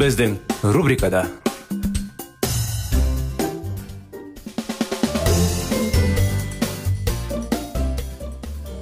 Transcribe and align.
Біздің 0.00 0.38
рубрикада 0.72 1.26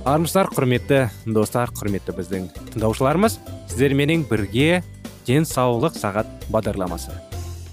армысыздар 0.06 0.46
құрметті 0.54 1.00
достар 1.26 1.72
құрметті 1.74 2.14
біздің 2.14 2.44
тыңдаушыларымыз 2.68 3.40
сіздерменен 3.72 4.22
бірге 4.30 4.84
денсаулық 5.26 5.96
сағат 5.98 6.30
бағдарламасы. 6.54 7.16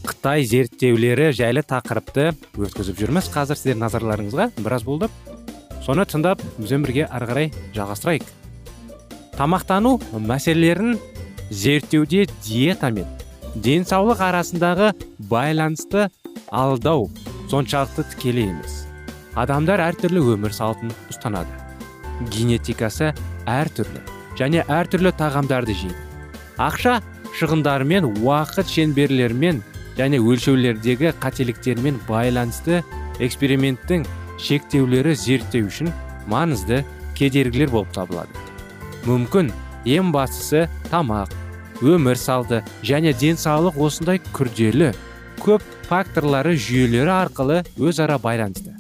Қытай 0.10 0.48
зерттеулері 0.50 1.28
жайлы 1.38 1.62
тақырыпты 1.62 2.32
өткізіп 2.58 2.98
жүрміз. 3.04 3.30
Қазір 3.30 3.60
сіздердің 3.60 3.84
назарларыңызға 3.86 4.48
біраз 4.58 4.88
болды. 4.88 5.12
Соны 5.86 6.08
тыңдап 6.10 6.42
бізбен 6.58 6.88
бірге 6.88 7.06
ары 7.06 7.30
қарай 7.30 7.54
жалғастырайық. 7.78 8.26
Тамақтану 9.38 10.00
мәселелерін 10.18 10.98
зерттеуде 11.52 12.26
диета 12.42 12.90
мен 12.90 13.06
денсаулық 13.56 14.20
арасындағы 14.20 14.92
байланысты 15.30 16.10
алдау 16.52 17.08
соншалықты 17.52 18.04
тікелей 18.12 18.50
емес. 18.52 18.84
Адамдар 19.36 19.82
әртүрлі 19.84 20.24
өмір 20.36 20.56
салтын 20.56 20.92
ұстанады. 21.12 21.52
Генетикасы 22.32 23.14
әртүрлі 23.48 24.02
және 24.40 24.66
әртүрлі 24.72 25.14
тағамдарды 25.20 25.76
жейді. 25.76 25.96
Ақша 26.60 27.00
шығындарымен 27.40 28.08
уақыт 28.24 28.72
шеңберлермен 28.72 29.62
және 29.96 30.20
өлшеулердегі 30.20 31.14
қателіктермен 31.24 32.00
байланысты 32.10 32.82
эксперименттің 33.24 34.04
шектеулері 34.40 35.16
зерттеу 35.16 35.70
үшін 35.70 35.92
маңызды 36.32 36.84
кедергілер 37.16 37.72
болып 37.72 37.96
табылады. 37.96 38.36
Мүмкін 39.08 39.52
ең 39.86 40.12
бастысы 40.16 40.66
тамақ 40.92 41.32
өмір 41.82 42.18
салты 42.20 42.62
және 42.84 43.14
денсаулық 43.20 43.78
осындай 43.82 44.22
күрделі 44.36 44.94
көп 45.42 45.64
факторлары 45.90 46.56
жүйелері 46.56 47.12
арқылы 47.14 47.62
өзара 47.78 48.18
байланысты. 48.22 48.76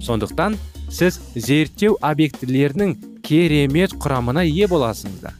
Сондықтан 0.00 0.58
сіз 0.90 1.18
зерттеу 1.34 1.96
объектілерінің 2.00 2.94
керемет 3.26 3.96
құрамына 3.96 4.44
ие 4.46 4.68
боласыңыздар. 4.70 5.34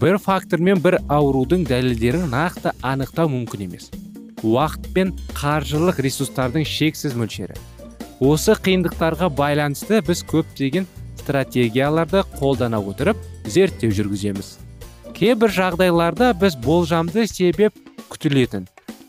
Бір 0.00 0.18
фактор 0.18 0.58
мен 0.58 0.80
бір 0.82 0.98
аурудың 1.06 1.62
дәлелдерін 1.68 2.26
нақты 2.32 2.72
анықтау 2.82 3.30
мүмкін 3.30 3.68
емес. 3.68 3.90
Уақыт 4.42 4.90
пен 4.96 5.14
қаржылық 5.38 6.00
ресурстардың 6.02 6.66
шексіз 6.66 7.14
мөлшері. 7.14 7.54
Осы 8.18 8.56
қиындықтарға 8.58 9.30
байланысты 9.30 10.02
біз 10.02 10.24
көптеген 10.26 10.88
стратегияларды 11.20 12.24
қолдана 12.40 12.82
отырып 12.82 13.20
зерттеу 13.46 13.94
жүргіземіз. 13.94 14.63
Кейбір 15.24 15.48
жағдайларда 15.56 16.26
біз 16.36 16.52
болжамды 16.60 17.22
себеп 17.24 17.72
күтілетін 18.12 18.66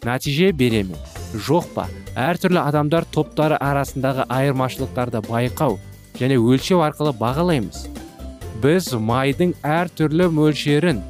нәтиже 0.07 0.53
бере 0.55 0.85
ме? 0.87 0.95
Жоқ 1.35 1.65
па? 1.75 1.89
Әртүрлі 2.15 2.61
адамдар 2.61 3.03
топтары 3.11 3.57
арасындағы 3.59 4.23
айырмашылықтарды 4.31 5.19
байқау 5.25 5.75
және 6.15 6.37
өлшеу 6.39 6.79
арқылы 6.85 7.11
бағалаймыз. 7.19 7.81
Біз 8.63 8.87
майдың 9.09 9.51
әртүрлі 9.67 10.29
мөлшерін 10.37 11.01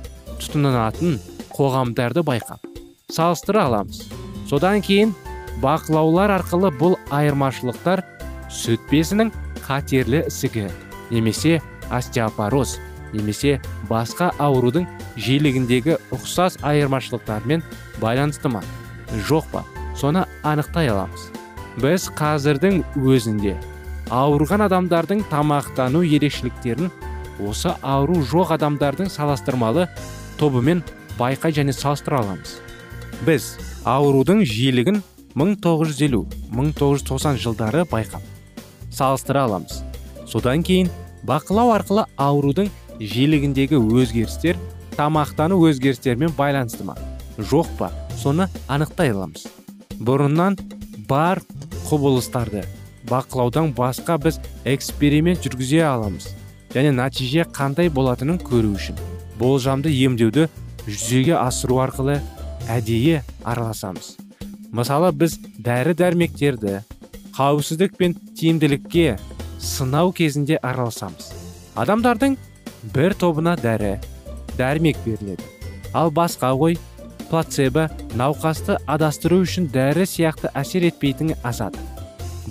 тұтынатын 0.41 1.19
қоғамдарды 1.53 2.25
байқап 2.25 2.65
салыстыра 3.13 3.67
аламыз. 3.69 4.01
Содан 4.49 4.81
кейін 4.81 5.13
бақылаулар 5.61 6.33
арқылы 6.39 6.73
бұл 6.81 6.97
айырмашылықтар 7.13 8.01
сүт 8.49 8.89
безінің 8.89 9.29
қатерлі 9.69 10.25
ісігі 10.33 10.65
немесе 11.13 11.59
остеопороз 11.93 12.79
немесе 13.13 13.59
басқа 13.89 14.31
аурудың 14.39 14.87
жиілігіндегі 15.17 15.97
ұқсас 16.15 16.57
айырмашылықтармен 16.61 17.63
байланысты 18.01 18.49
ма? 18.49 18.63
Жоқ 19.29 19.45
па? 19.51 19.63
Соны 19.95 20.25
анықтай 20.43 20.89
аламыз. 20.91 21.29
Біз 21.81 22.09
қазірдің 22.17 22.83
өзінде 22.95 23.55
ауырған 24.13 24.61
адамдардың 24.67 25.23
тамақтану 25.31 26.03
ерекшеліктерін 26.05 26.91
осы 27.43 27.73
ауру 27.81 28.21
жоқ 28.23 28.51
адамдардың 28.55 29.09
салыстырмалы 29.11 29.87
тобымен 30.39 30.83
байқай 31.19 31.51
және 31.55 31.73
салыстыра 31.73 32.19
аламыз. 32.21 32.59
Біз 33.25 33.57
аурудың 33.85 34.45
жиілігін 34.45 35.03
1950-1990 35.35 37.37
жылдары 37.43 37.85
байқап 37.91 38.21
салыстыра 38.91 39.43
аламыз. 39.49 39.83
Содан 40.27 40.63
кейін 40.63 40.89
бақылау 41.27 41.71
арқылы 41.75 42.05
аурудың 42.17 42.69
жиілігіндегі 42.99 43.79
өзгерістер 43.79 44.59
тамақтану 44.95 45.59
өзгерістерімен 45.67 46.33
байланысты 46.37 46.85
ма? 46.87 46.95
Жоқ 47.37 47.67
па? 47.79 47.91
Соны 48.15 48.47
анықтай 48.67 49.11
аламыз. 49.11 49.47
Бұрыннан 49.99 50.57
бар 51.09 51.41
құбылыстарды 51.89 52.63
бақылаудан 53.09 53.73
басқа 53.75 54.17
біз 54.21 54.39
эксперимент 54.65 55.43
жүргізе 55.43 55.83
аламыз. 55.85 56.31
Және 56.73 56.91
нәтиже 56.95 57.45
қандай 57.55 57.91
болатынын 57.91 58.39
көру 58.41 58.73
үшін 58.75 58.97
болжамды 59.39 59.91
емдеуді 59.91 60.47
жүзеге 60.87 61.35
асыру 61.39 61.79
арқылы 61.83 62.19
әдейі 62.71 63.21
араласамыз. 63.43 64.15
Мысалы 64.75 65.11
біз 65.15 65.37
дәрі 65.59 65.95
дәрмектерді 65.99 66.81
қауіпсіздік 67.35 67.95
пен 67.99 68.15
тиімділікке 68.35 69.17
сынау 69.59 70.11
кезінде 70.15 70.59
араласамыз. 70.61 71.31
Адамдардың 71.75 72.37
бір 72.93 73.15
тобына 73.17 73.55
дәрі 73.57 73.97
дәрмек 74.57 74.97
беріледі. 75.05 75.43
Ал 75.93 76.11
басқа 76.11 76.51
ғой 76.59 76.77
плацебо 77.29 77.89
науқасты 78.13 78.77
адастыру 78.85 79.41
үшін 79.45 79.69
дәрі 79.73 80.05
сияқты 80.09 80.51
әсер 80.53 80.85
етпейтіні 80.89 81.37
асады 81.43 81.81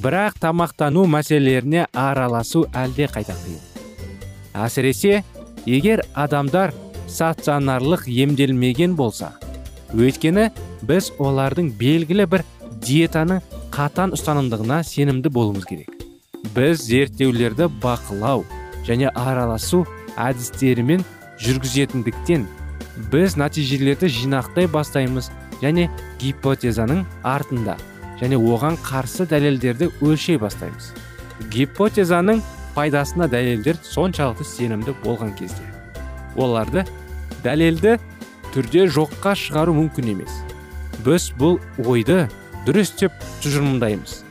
бірақ 0.04 0.40
тамақтану 0.42 1.04
мәселелеріне 1.08 1.86
араласу 1.92 2.64
әлде 2.74 3.06
қайда 3.08 3.36
қиын. 3.44 3.60
Әсіресе 4.54 5.22
егер 5.66 6.02
адамдар 6.14 6.74
стационарлық 7.08 8.08
емделмеген 8.10 8.96
болса 8.98 9.32
өйткені 9.94 10.50
біз 10.82 11.12
олардың 11.22 11.70
белгілі 11.78 12.26
бір 12.30 12.44
диетаны 12.84 13.40
қатан 13.74 14.14
ұстанымдығына 14.16 14.82
сенімді 14.86 15.30
болуымыз 15.32 15.64
керек. 15.68 15.90
Біз 16.54 16.82
зерттеулерді 16.84 17.70
бақылау 17.82 18.44
және 18.86 19.08
араласу 19.14 19.84
әдістерімен 20.20 21.04
жүргізетіндіктен 21.42 22.46
біз 23.12 23.36
нәтижелерді 23.40 24.10
жинақтай 24.12 24.68
бастаймыз 24.70 25.30
және 25.62 25.88
гипотезаның 26.22 27.04
артында 27.26 27.76
және 28.20 28.38
оған 28.38 28.78
қарсы 28.84 29.26
дәлелдерді 29.30 29.90
өлшей 30.04 30.38
бастаймыз. 30.38 30.92
Гипотезаның 31.50 32.42
пайдасына 32.74 33.28
дәлелдер 33.30 33.78
соншалықты 33.82 34.46
сенімді 34.46 34.94
болған 35.04 35.34
кезде 35.38 35.74
оларды 36.36 36.84
дәлелді 37.44 37.98
түрде 38.54 38.86
жоққа 38.90 39.34
шығару 39.38 39.74
мүмкін 39.76 40.12
емес. 40.14 40.34
Біз 41.04 41.30
бұл 41.38 41.58
ойды 41.84 42.24
дұрыс 42.66 42.94
деп 43.00 43.14
тұжырымдаймыз. 43.42 44.22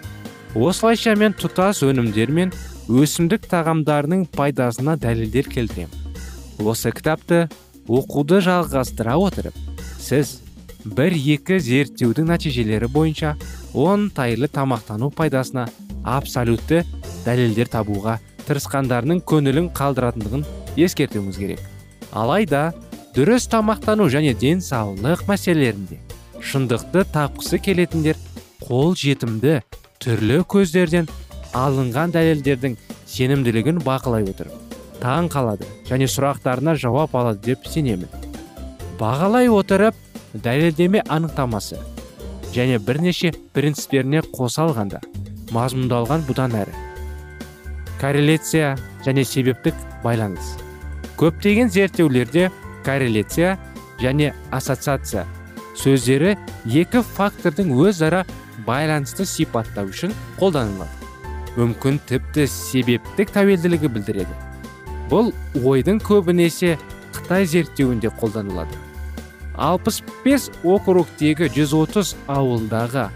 Осылайша 0.56 1.16
мен 1.20 1.36
тұтас 1.38 1.84
өнімдер 1.86 2.32
мен 2.32 2.54
өсімдік 2.92 3.46
тағамдарының 3.48 4.26
пайдасына 4.36 4.98
дәлелдер 5.00 5.48
келтіремін 5.48 6.68
осы 6.68 6.92
кітапты 6.92 7.46
оқуды 7.88 8.42
жалғастыра 8.44 9.16
отырып 9.24 9.56
сіз 10.04 10.42
бір 10.84 11.16
екі 11.16 11.62
зерттеудің 11.64 12.28
нәтижелері 12.34 12.90
бойынша 12.92 13.38
оңтайлы 13.72 14.50
тамақтану 14.52 15.14
пайдасына 15.16 15.70
абсолютті 16.04 16.84
дәлелдер 17.24 17.72
табуға 17.72 18.18
тырысқандарының 18.50 19.24
көңілін 19.32 19.70
қалдыратындығын 19.78 20.44
ескертуіміз 20.76 21.40
керек. 21.40 21.62
Алайда 22.12 22.74
дұрыс 23.16 23.48
тамақтану 23.48 24.10
және 24.12 24.36
денсаулық 24.36 25.24
мәселелерінде 25.30 26.02
шындықты 26.44 27.06
тапқысы 27.16 27.62
келетіндер 27.64 28.20
қол 28.68 28.92
жетімді 29.00 29.62
түрлі 30.04 30.42
көздерден 30.52 31.08
алынған 31.54 32.14
дәлелдердің 32.16 32.78
сенімділігін 33.10 33.82
бақылай 33.86 34.26
отырып 34.30 34.74
таң 35.04 35.28
қалады 35.32 35.68
және 35.90 36.08
сұрақтарына 36.08 36.76
жауап 36.80 37.16
алады 37.20 37.42
деп 37.50 37.68
сенемін. 37.68 38.08
Бағалай 39.00 39.50
отырып 39.52 39.96
дәлелдеме 40.34 41.04
анықтамасы 41.10 41.80
және 42.56 42.80
бірнеше 42.80 43.34
принциптеріне 43.54 44.24
қоса 44.34 44.64
алғанда 44.68 45.02
мазмұндалған 45.52 46.24
бұдан 46.30 46.56
әрі. 46.64 46.74
Корреляция 48.00 48.78
және 49.06 49.26
себептік 49.28 49.76
байланыс. 50.04 50.56
Көптеген 51.20 51.70
зерттеулерде 51.70 52.50
корреляция 52.86 53.58
және 54.00 54.34
ассоциация 54.52 55.28
сөздері 55.76 56.38
екі 56.66 57.04
фактордың 57.16 57.74
өзара 57.76 58.24
байланысты 58.68 59.26
сипаттау 59.26 59.92
үшін 59.92 60.14
қолданылады. 60.40 61.03
Мүмкін 61.58 62.00
тіпті 62.10 62.48
себептік 62.50 63.34
тәуелділігі 63.36 63.92
білдіреді. 63.94 64.38
Бұл 65.12 65.32
ойдың 65.62 66.00
көбінесе 66.02 66.78
қытай 67.14 67.46
зерттеуінде 67.50 68.10
қолданылады. 68.20 68.80
65 69.58 70.50
округтегі 70.66 71.50
130 71.54 72.16
ауылдағы 72.26 73.10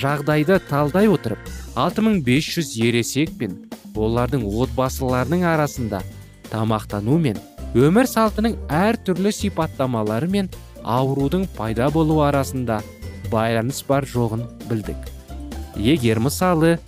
жағдайды 0.00 0.56
талдай 0.70 1.10
отырып 1.12 1.50
6500 1.76 2.72
ересек 2.80 3.34
пен 3.36 3.58
олардың 3.92 4.46
отбасыларының 4.48 5.44
арасында 5.52 6.00
тамақтану 6.48 7.18
мен 7.20 7.40
өмір 7.76 8.08
салтының 8.08 8.56
әртүрлі 8.72 9.32
сипаттамалары 9.36 10.30
мен 10.32 10.48
аурудың 10.82 11.44
пайда 11.56 11.90
болу 11.92 12.22
арасында 12.24 12.80
байланыс 13.32 13.82
бар 13.88 14.08
жоғын 14.08 14.46
білдік. 14.68 14.96
Егер 15.76 16.20
мысалы 16.20 16.78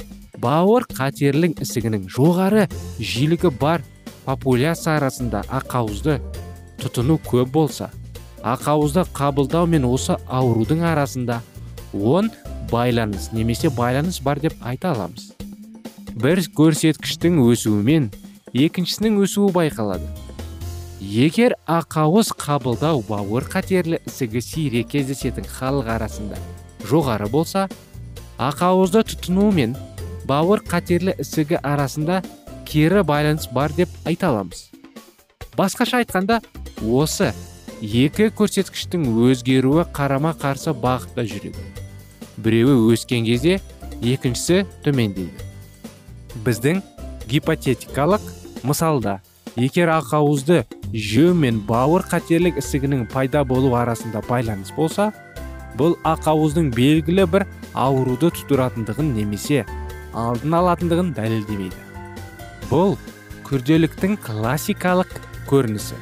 бауыр 0.44 0.84
қатерлік 0.92 1.60
ісігінің 1.64 2.08
жоғары 2.12 2.66
жиілігі 3.00 3.50
бар 3.60 3.84
популяция 4.26 4.98
арасында 4.98 5.44
ақауызды 5.48 6.18
тұтыну 6.82 7.16
көп 7.24 7.52
болса 7.54 7.90
ақауызды 8.44 9.06
қабылдау 9.16 9.68
мен 9.72 9.86
осы 9.88 10.18
аурудың 10.28 10.84
арасында 10.84 11.40
он 11.94 12.28
байланыс 12.70 13.30
немесе 13.32 13.70
байланыс 13.70 14.20
бар 14.20 14.40
деп 14.40 14.54
айта 14.60 14.92
аламыз. 14.92 15.32
бір 16.14 16.42
көрсеткіштің 16.58 17.40
өсуімен 17.42 18.10
екіншісінің 18.52 19.16
өсуі 19.24 19.50
байқалады. 19.52 20.06
Егер 21.00 21.56
ақауыз 21.66 22.30
қабылдау 22.38 23.02
бауыр 23.08 23.48
қатерлі 23.50 23.98
ісігі 24.06 24.40
сирек 24.40 24.92
кездесетін 24.92 25.48
халық 25.56 25.90
арасында 25.96 26.38
жоғары 26.84 27.28
болса 27.32 27.66
ақауызды 28.38 29.02
тұтыну 29.10 29.50
мен 29.52 29.76
бауыр 30.28 30.62
қатерлі 30.64 31.14
ісігі 31.20 31.60
арасында 31.62 32.22
кері 32.68 33.02
байланыс 33.06 33.48
бар 33.52 33.72
деп 33.76 33.88
айта 34.04 34.30
аламыз. 34.32 34.70
Басқаша 35.58 36.00
айтқанда 36.02 36.40
осы 36.82 37.32
екі 37.80 38.30
көрсеткіштің 38.38 39.06
өзгеруі 39.28 39.84
қарама 39.94 40.34
қарсы 40.40 40.74
бағытта 40.74 41.26
жүреді. 41.28 41.60
Біреуі 42.36 42.94
өскен 42.94 43.26
кезде 43.28 43.60
екіншісі 44.02 44.64
төмендейді. 44.84 45.30
Біздің 46.44 46.82
гипотетикалық 47.30 48.24
мысалда 48.66 49.20
егер 49.56 49.92
ақауызды 49.94 50.64
жеу 50.92 51.34
мен 51.38 51.60
бауыр 51.68 52.02
қатерлік 52.10 52.58
ісігінің 52.58 53.06
пайда 53.12 53.44
болу 53.46 53.74
арасында 53.78 54.24
байланыс 54.28 54.72
болса 54.74 55.12
бұл 55.78 55.94
ақауыздың 56.06 56.72
белгілі 56.74 57.26
бір 57.30 57.46
ауруды 57.74 58.32
тудыратындығын 58.34 59.14
немесе 59.14 59.64
алдын 60.14 60.54
алатындығын 60.60 61.12
дәлелдемейді. 61.16 61.80
Бұл 62.70 62.96
күрделіктің 63.46 64.16
классикалық 64.24 65.10
көрінісі. 65.50 65.98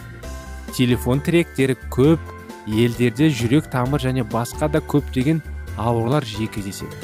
Телефон 0.77 1.21
тіректері 1.25 1.77
көп 1.93 2.33
елдерде 2.69 3.29
жүрек 3.33 3.69
тамыр 3.73 4.01
және 4.05 4.25
басқа 4.29 4.69
да 4.73 4.81
көптеген 4.81 5.43
аурулар 5.77 6.25
жиі 6.25 6.49
кездеседі. 6.53 6.95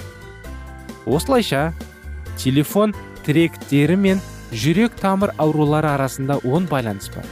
Осылайша 1.06 1.72
телефон 2.36 2.94
тіректері 3.26 3.96
мен 3.96 4.22
жүрек 4.52 4.94
тамыр 5.00 5.34
аурулары 5.36 5.90
арасында 5.90 6.38
оң 6.44 6.68
байланыс 6.70 7.10
бар. 7.14 7.26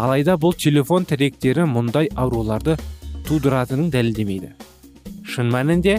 Алайда 0.00 0.38
бұл 0.40 0.54
телефон 0.56 1.04
тіректері 1.04 1.66
мұндай 1.68 2.08
ауруларды 2.16 2.78
тудыратынын 3.28 3.90
дәлелдемейді. 3.92 4.54
Шын 5.28 5.50
мәнінде 5.52 5.98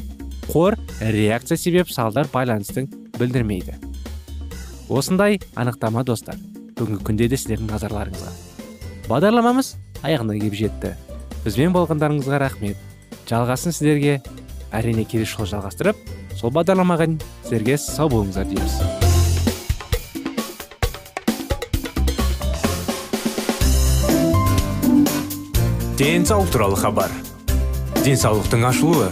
қор 0.50 0.78
реакция 1.02 1.58
себеп 1.58 1.90
салдар 1.90 2.30
байланыстың 2.32 2.88
білдірмейді. 3.18 3.76
Осындай 4.90 5.40
анықтама 5.56 6.04
достар. 6.06 6.38
Бүгінгі 6.78 7.02
күнде 7.08 7.28
де 7.32 7.40
сіздердің 7.40 7.72
назарларыңызға. 7.72 8.32
Бағдарламамыз 9.10 9.76
аяғына 10.06 10.38
келіп 10.38 10.58
жетті. 10.60 10.94
Бізбен 11.46 11.74
болғандарыңызға 11.74 12.42
рахмет. 12.44 12.78
Жалғасын 13.30 13.74
сіздерге 13.74 14.20
әрине 14.76 15.06
келесі 15.08 15.38
жолы 15.38 15.50
жалғастырып 15.56 15.98
сол 16.38 16.54
бағдарламаға 16.54 17.08
сіздерге 17.46 17.78
сау 17.82 18.12
болыңыздар 18.12 18.46
дейміз. 18.52 18.78
Денсаулық 26.02 26.50
туралы 26.50 26.78
хабар. 26.82 27.12
Денсаулықтың 28.02 28.64
ашылуы. 28.66 29.12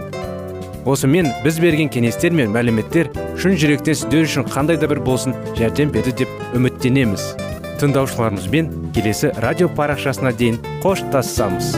Осымен 0.85 1.29
біз 1.43 1.59
берген 1.61 1.89
кеңестер 1.93 2.33
мен 2.35 2.51
мәліметтер 2.55 3.11
шын 3.39 3.57
жүректен 3.59 3.97
сіздер 3.97 4.25
үшін 4.27 4.47
қандай 4.49 4.79
да 4.81 4.89
бір 4.89 5.03
болсын 5.05 5.35
жәрдем 5.59 5.93
берді 5.93 6.15
деп 6.23 6.57
үміттенеміз. 6.57 7.31
Тыңдаушыларымызбен 7.81 8.93
келесі 8.95 9.33
радио 9.41 9.69
парақшасына 9.77 10.33
дейін 10.37 10.61
қоштассамыз 10.83 11.75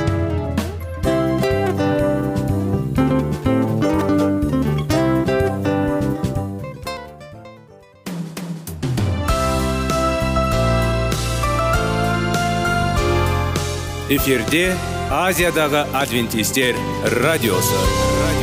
эфирде 14.14 14.68
азиядағы 15.10 15.86
адвентистер 15.94 16.76
радиосы. 17.24 18.43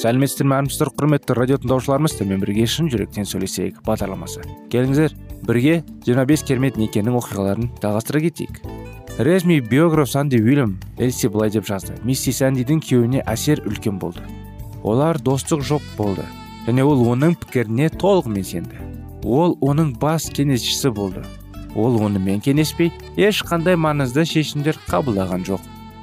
Сәлеметсіздер 0.00 0.46
ме 0.48 0.56
армысыздар 0.56 0.88
құрметті 0.96 1.34
радио 1.36 1.58
тыңдаушыларымыз 1.60 2.14
сіздермен 2.14 2.40
бірге 2.40 2.64
шын 2.64 2.86
жүректен 2.88 3.26
сөйлесейік. 3.28 3.82
Бағдарламасы. 3.84 4.46
Келіңіздер 4.72 5.12
бірге 5.44 5.74
25 6.06 6.44
керемет 6.48 6.78
некенің 6.80 7.18
оқиғаларын 7.18 7.68
жалғастыра 7.82 8.22
кетейік. 8.24 8.62
Ресми 9.18 9.58
биограф 9.60 10.08
санди 10.08 10.40
уильям 10.40 10.78
элси 10.96 11.28
былай 11.28 11.52
деп 11.52 11.68
жазды. 11.68 11.98
Мисси 12.00 12.32
сандидің 12.32 12.80
күйеуіне 12.80 13.20
әсер 13.28 13.60
үлкен 13.68 14.00
болды. 14.00 14.24
Олар 14.82 15.20
достық 15.20 15.66
жоқ 15.68 15.84
болды. 15.98 16.24
Және 16.64 16.86
ол 16.88 17.04
оның 17.12 17.36
пікіріне 17.44 17.92
толығымен 18.00 18.46
сенді. 18.54 18.80
Ол 19.28 19.58
оның 19.60 19.98
бас 20.00 20.30
кеңесшісі 20.32 20.94
болды. 20.96 21.26
Ол 21.76 22.00
онымен 22.00 22.40
кеңеспей 22.40 22.88
ешқандай 23.20 23.76
маңызды 23.76 24.24
шешімдер 24.24 24.80
қабылдаған 24.88 25.44
жоқ. 25.44 25.60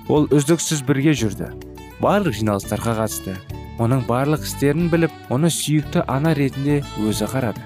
Ол 0.08 0.30
үздіксіз 0.30 0.86
бірге 0.86 1.18
жүрді. 1.18 1.56
Барлық 1.98 2.38
жиналыстарға 2.38 3.00
қатысты. 3.01 3.39
Оның 3.84 4.04
барлық 4.08 4.46
істерін 4.48 4.90
біліп 4.90 5.14
оны 5.34 5.50
сүйікті 5.54 6.04
ана 6.10 6.34
ретінде 6.38 6.82
өзі 7.04 7.28
қарады. 7.30 7.62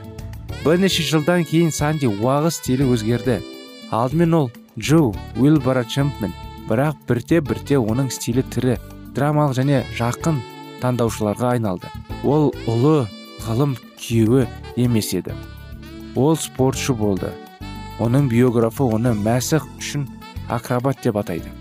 Бірнеше 0.66 1.04
жылдан 1.08 1.46
кейін 1.48 1.72
санди 1.72 2.10
уағыз 2.12 2.60
стилі 2.60 2.90
өзгерді. 2.94 3.40
Алдымен 3.92 4.34
ол 4.38 4.52
джо 4.78 5.14
уилбара 5.40 5.84
чемпмен 5.84 6.34
бірақ 6.70 7.00
бірте 7.08 7.42
бірте 7.42 7.80
оның 7.80 8.12
стилі 8.12 8.44
тірі 8.54 8.76
драмалық 9.16 9.56
және 9.58 9.84
жақын 9.98 10.42
таңдаушыларға 10.84 11.56
айналды. 11.56 11.90
Ол 12.24 12.52
ұлы 12.68 13.08
ғылым 13.48 13.78
күйеуі 14.00 14.46
емес 14.76 15.14
еді. 15.18 15.36
Ол 16.16 16.36
спортшы 16.38 16.94
болды. 16.94 17.32
Оның 18.00 18.28
биографы 18.32 18.84
оны 18.84 19.16
мәсіх 19.16 19.66
үшін 19.80 20.08
акробат 20.50 21.02
деп 21.04 21.18
атайды. 21.18 21.52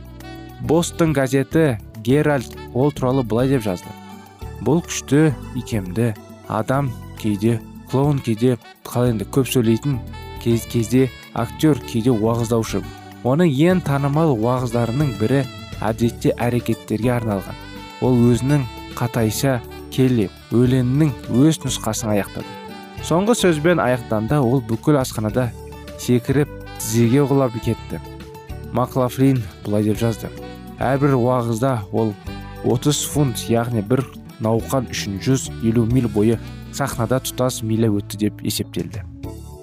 Бостон 0.61 1.13
газеті 1.13 1.79
геральд 2.05 2.57
ол 2.75 2.93
туралы 2.93 3.23
былай 3.23 3.49
деп 3.49 3.63
жазды. 3.63 3.89
Бұл 4.67 4.83
күшті 4.85 5.31
икемді 5.57 6.13
адам 6.49 6.91
кейде 7.21 7.59
клоун 7.91 8.21
кейде 8.25 8.57
қалай 8.87 9.15
енді 9.15 9.27
көп 9.35 9.49
сөйлейтін 9.51 9.99
кез 10.43 10.67
кезде 10.71 11.09
актер 11.35 11.81
кейде 11.87 12.13
уағыздаушы. 12.13 12.83
Оның 13.25 13.51
ең 13.53 13.83
танымал 13.85 14.33
уағыздарының 14.37 15.17
бірі 15.21 15.43
әдетте 15.85 16.33
әрекеттерге 16.41 17.13
арналған. 17.19 17.57
Ол 18.01 18.17
өзінің 18.31 18.65
қатайша 18.97 19.59
келе 19.93 20.29
өлеңінің 20.55 21.13
өз 21.43 21.61
нұсқасын 21.65 22.15
аяқтады. 22.15 22.49
Соңғы 23.05 23.37
сөзбен 23.37 23.81
аяқтанда 23.83 24.41
ол 24.45 24.63
бүкіл 24.65 25.01
асханада 25.01 25.51
секіріп 26.01 26.49
тізеге 26.79 27.27
құлап 27.29 27.57
кетті. 27.65 28.01
Маклафлин 28.73 29.43
былай 29.65 29.85
деп 29.89 29.99
жазды. 30.01 30.31
Әрбір 30.81 31.17
уағызда 31.19 31.81
ол 31.93 32.15
30 32.65 33.05
фунт 33.13 33.45
яғни 33.51 33.83
бір 33.85 34.05
науқан 34.45 34.89
үшін 34.91 35.21
150 35.21 35.93
миль 35.93 36.09
бойы 36.09 36.39
сахнада 36.73 37.21
тұтас 37.25 37.63
миля 37.67 37.91
өтті 37.93 38.21
деп 38.25 38.43
есептелді. 38.47 39.05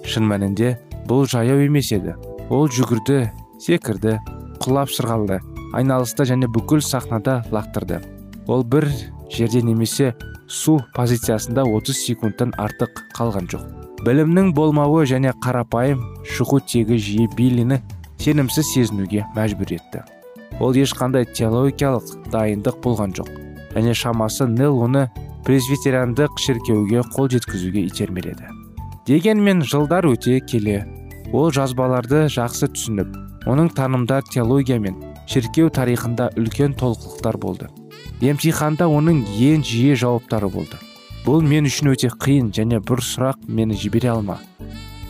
Шын 0.08 0.28
мәнінде 0.28 0.76
бұл 1.08 1.26
жаяу 1.28 1.64
емес 1.66 1.92
еді. 1.92 2.16
Ол 2.48 2.68
жүгірді 2.72 3.28
секірді 3.60 4.18
құлап 4.62 4.92
сырғалды 4.92 5.40
айналысты 5.76 6.24
және 6.28 6.48
бүкіл 6.52 6.80
сахнада 6.84 7.42
лақтырды. 7.52 8.00
Ол 8.46 8.64
бір 8.64 8.88
жерде 9.32 9.62
немесе 9.62 10.14
су 10.48 10.78
позициясында 10.96 11.64
30 11.68 11.96
секундтан 11.96 12.54
артық 12.56 13.02
қалған 13.16 13.50
жоқ. 13.52 13.64
Білімнің 14.06 14.52
болмауы 14.56 15.04
және 15.10 15.34
қарапайым 15.44 16.00
шығу 16.36 16.60
тегі 16.64 16.98
жиі 17.02 17.28
биллині 17.36 17.80
сенімсіз 18.22 18.72
сезінуге 18.72 19.26
мәжбүр 19.36 19.74
етті. 19.76 20.04
Ол 20.60 20.74
ешқандай 20.74 21.26
теологиялық 21.28 22.30
дайындық 22.32 22.80
болған 22.84 23.12
жоқ. 23.18 23.28
Және 23.74 23.94
шамасы 23.94 24.46
нел 24.48 24.78
оны 24.84 25.08
пресвитериандық 25.46 26.38
шіркеуге 26.40 27.02
қол 27.14 27.30
жеткізуге 27.32 27.86
итермеледі. 27.86 28.48
Дегенмен 29.06 29.62
жылдар 29.62 30.04
өте 30.04 30.40
келе. 30.40 30.84
Ол 31.32 31.50
жазбаларды 31.52 32.26
жақсы 32.32 32.68
түсініп 32.72 33.14
оның 33.48 33.70
танымдар 33.76 34.22
теология 34.28 34.78
мен 34.80 34.96
шіркеу 35.28 35.70
тарихында 35.70 36.30
үлкен 36.36 36.74
толқылықтар 36.76 37.36
болды. 37.40 37.68
Емтиханда 38.20 38.88
оның 38.90 39.22
ең 39.38 39.64
жиі 39.64 39.96
жауаптары 39.96 40.48
болды. 40.52 40.76
Бұл 41.24 41.44
мен 41.44 41.68
үшін 41.68 41.92
өте 41.92 42.08
қиын 42.10 42.52
және 42.56 42.80
бір 42.80 43.04
сұрақ 43.04 43.44
мені 43.48 43.76
жібере 43.76 44.10
алма. 44.12 44.38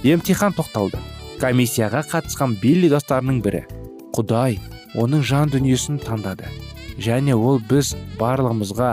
Емтихан 0.03 0.55
тоқталды. 0.55 0.99
Комиссияға 1.39 2.03
қатысқан 2.11 2.57
билли 2.63 2.91
достарының 2.91 3.43
бірі. 3.43 3.65
Құдай 4.15 4.59
оның 4.99 5.23
жан 5.23 5.53
дүниесін 5.55 6.01
таңдады. 6.03 6.51
Және 6.99 7.35
ол 7.35 7.61
біз 7.71 7.95
барлығымызға 8.19 8.91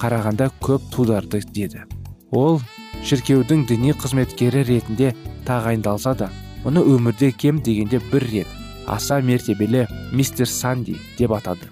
қарағанда 0.00 0.50
көп 0.64 0.90
тударды 0.92 1.42
деді. 1.52 1.84
Ол 2.32 2.60
шіркеудің 3.04 3.66
діни 3.68 3.94
қызметкері 3.96 4.64
ретінде 4.66 5.12
тағайындалса 5.46 6.14
да 6.16 6.30
оны 6.66 6.82
өмірде 6.82 7.30
кем 7.32 7.60
дегенде 7.62 8.00
бір 8.12 8.26
рет 8.32 8.48
аса 8.86 9.20
мертебелі 9.20 9.86
мистер 10.12 10.48
санди 10.48 10.96
деп 11.18 11.32
атады. 11.36 11.68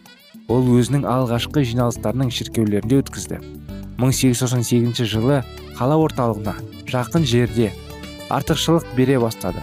Ол 0.49 0.66
өзінің 0.76 1.06
алғашқы 1.09 1.64
жиналыстарының 1.64 2.30
шіркеулерінде 2.35 3.00
өткізді. 3.00 3.40
1898 3.97 5.06
жылы 5.09 5.40
қала 5.78 5.97
орталығына 6.04 6.54
жақын 6.90 7.25
жерде 7.25 7.71
артықшылық 8.28 8.94
бере 8.97 9.18
бастады. 9.23 9.62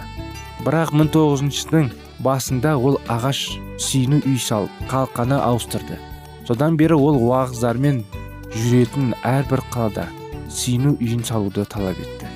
Бірақ 0.66 0.92
1900 0.96 1.92
басында 2.22 2.76
ол 2.78 2.98
ағаш 3.10 3.42
сүйіну 3.82 4.22
үй 4.28 4.38
салып 4.38 4.70
қалқаны 4.90 5.38
ауыстырды. 5.42 5.98
Содан 6.46 6.76
бері 6.78 6.96
ол 6.98 7.18
уағыздармен 7.18 8.02
жүретін 8.54 9.12
әрбір 9.26 9.62
қалада 9.74 10.06
сүйіну 10.52 10.96
үйін 11.00 11.24
салуды 11.26 11.64
талап 11.64 11.98
етті. 12.02 12.30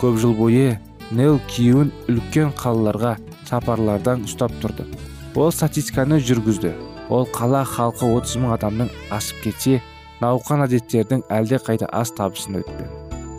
Көп 0.00 0.18
жыл 0.22 0.34
бойы 0.38 0.78
нел 1.10 1.40
күйеуін 1.50 1.92
үлкен 2.10 2.52
қалаларға 2.58 3.16
сапарлардан 3.48 4.26
ұстап 4.28 4.54
тұрды. 4.62 4.86
Ол 5.34 5.52
статистиканы 5.52 6.20
жүргізді. 6.20 6.74
Ол 7.12 7.26
қала 7.34 7.64
халқы 7.68 8.08
30 8.08 8.42
мың 8.42 8.54
адамның 8.56 8.92
асып 9.12 9.42
кетсе 9.46 9.80
науқан 10.22 10.64
әдеттердің 10.66 11.26
әлде 11.32 11.58
қайда 11.66 11.88
аз 11.92 12.14
табысын 12.16 12.62
өтті. 12.62 12.86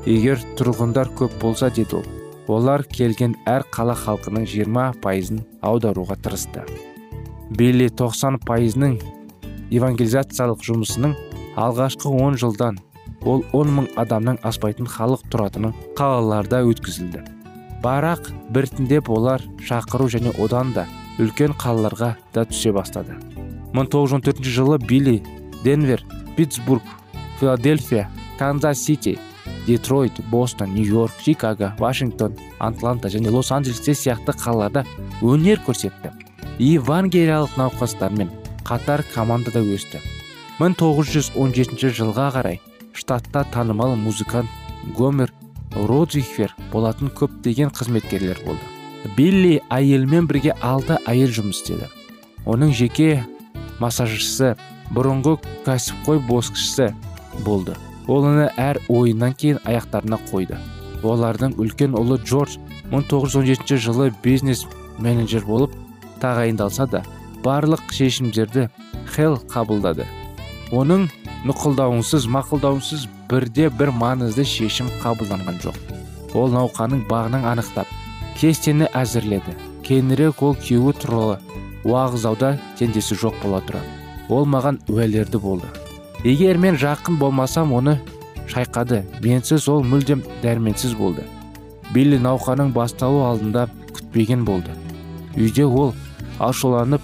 Егер 0.10 0.42
тұрғындар 0.60 1.14
көп 1.18 1.40
болса 1.42 1.70
деді 1.74 2.02
ол. 2.02 2.23
Олар 2.48 2.84
келген 2.84 3.36
әр 3.48 3.66
қала 3.72 3.96
халқының 3.98 4.46
20 4.50 5.00
пайызын 5.04 5.44
аударуға 5.64 6.18
тырысты. 6.24 6.64
Билли 7.54 7.90
90 7.90 8.40
пайызының 8.48 8.98
евангелизациялық 9.72 10.64
жұмысының 10.68 11.14
алғашқы 11.60 12.10
10 12.10 12.40
жылдан 12.42 12.80
ол 13.26 13.44
10 13.54 13.76
мың 13.78 13.88
адамның 14.00 14.40
аспайтын 14.44 14.90
халық 14.90 15.24
тұратының 15.32 15.76
қалаларда 15.98 16.64
өткізілді. 16.68 17.24
Барақ 17.84 18.32
біртіндеп 18.56 19.10
олар 19.12 19.44
шақыру 19.68 20.10
және 20.12 20.34
одан 20.40 20.74
да 20.76 20.88
үлкен 21.20 21.56
қалаларға 21.60 22.16
да 22.34 22.46
түсе 22.50 22.74
бастады. 22.76 23.16
1914 23.74 24.44
жылы 24.44 24.78
билли 24.80 25.22
денвер 25.64 26.04
питтсбург 26.38 26.84
филадельфия 27.40 28.10
канзас 28.38 28.80
сити 28.80 29.18
детройт 29.68 30.20
бостон 30.30 30.74
нью 30.74 30.86
йорк 30.86 31.14
чикаго 31.24 31.74
вашингтон 31.80 32.36
атланта 32.60 33.10
және 33.10 33.30
лос 33.30 33.52
анджелесте 33.52 33.94
сияқты 33.94 34.34
қалаларда 34.34 34.86
өнер 35.22 35.62
көрсетті. 35.66 36.12
Евангелиялық 36.60 37.56
науқастармен 37.58 38.30
қатар 38.64 39.04
командада 39.14 39.64
өсті. 39.64 40.02
1917 40.60 41.90
жылға 41.98 42.30
қарай 42.36 42.60
штатта 42.94 43.46
танымал 43.52 43.96
музыкант 43.96 44.50
гомер 44.96 45.34
родрихер 45.74 46.54
болатын 46.72 47.10
көптеген 47.10 47.74
қызметкерлер 47.74 48.44
болды. 48.46 48.62
Билли 49.18 49.62
әйелімен 49.74 50.28
бірге 50.30 50.54
алты 50.62 51.00
әйел 51.10 51.34
жұмыс 51.34 51.64
істеді. 51.64 51.90
Оның 52.46 52.72
жеке 52.76 53.24
массажшысы 53.80 54.54
бұрынғы 54.94 55.40
кәсіпқой 55.66 56.22
боксшысы 56.28 56.94
болды. 57.44 57.76
Ол 58.08 58.28
оны 58.30 58.50
әр 58.60 58.80
ойыннан 58.90 59.34
кейін 59.34 59.60
аяқтарына 59.64 60.20
қойды. 60.32 60.58
Олардың 61.04 61.58
үлкен 61.60 61.96
ұлы 62.00 62.20
джордж 62.24 62.58
1917 62.92 63.78
жылы 63.78 64.12
бизнес 64.24 64.66
менеджер 65.00 65.46
болып 65.48 65.74
тағайындалса 66.22 66.88
да 66.88 67.04
барлық 67.44 67.92
шешімдерді 67.92 68.70
хел 69.16 69.40
қабылдады. 69.52 70.08
Оның 70.72 71.10
нұқылдауынсыз 71.48 72.28
мақұлдауынсыз 72.32 73.08
бірде 73.30 73.70
бір 73.70 73.92
маңызды 74.00 74.46
шешім 74.48 74.90
қабылданған 75.04 75.60
жоқ. 75.64 75.78
Ол 76.34 76.50
науқаның 76.56 77.04
бағының 77.10 77.46
анықтап 77.52 77.90
кестені 78.40 78.88
әзірледі. 78.96 79.58
Кейінірек 79.84 80.42
ол 80.42 80.56
күйеуі 80.56 80.96
туралы 80.98 81.38
уағыздауда 81.84 82.56
теңдесі 82.80 83.20
жоқ 83.20 83.42
бола 83.44 83.60
тұра. 83.68 83.84
Ол 84.32 84.48
маған 84.48 84.80
уәлерді 84.88 85.42
болды. 85.44 85.68
Егер 86.24 86.58
мен 86.58 86.78
жақын 86.80 87.18
болмасам 87.20 87.74
оны 87.74 87.98
шайқады. 88.48 89.04
Менсіз 89.24 89.68
ол 89.70 89.84
мүлдем 89.84 90.24
дәрменсіз 90.44 90.94
болды. 91.00 91.26
Билли 91.94 92.20
науқаның 92.22 92.74
басталу 92.74 93.24
алдында 93.28 93.68
күтпеген 93.94 94.46
болды. 94.46 94.72
Үйде 95.36 95.66
ол 95.66 95.94
ашуланып 96.40 97.02